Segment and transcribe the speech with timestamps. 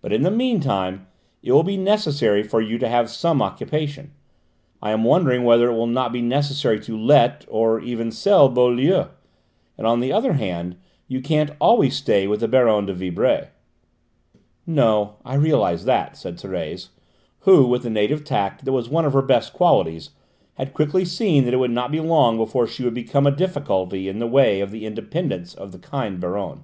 [0.00, 1.08] But in the meantime
[1.42, 4.12] it will be necessary for you to have some occupation.
[4.80, 8.48] I am wondering whether it will not be necessary to let, or even to sell
[8.48, 9.06] Beaulieu.
[9.76, 10.76] And, on the other hand,
[11.08, 13.48] you can't always stay with the Baronne de Vibray."
[14.64, 16.90] "No, I realise that," said Thérèse,
[17.40, 20.10] who, with the native tact that was one of her best qualities,
[20.54, 24.06] had quickly seen that it would not be long before she would become a difficulty
[24.08, 26.62] in the way of the independence of the kind Baronne.